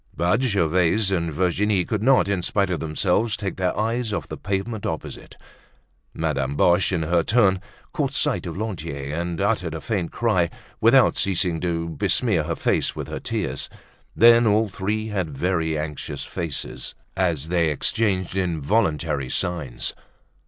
[0.17, 4.35] But Gervaise and Virginie could not, in spite of themselves, take their eyes off the
[4.35, 5.37] pavement opposite.
[6.11, 7.61] Madame Boche, in her turn,
[7.93, 12.95] caught sight of Lantier and uttered a faint cry without ceasing to besmear her face
[12.95, 13.69] with her tears.
[14.15, 19.93] Then all three had very anxious faces as they exchanged involuntary signs.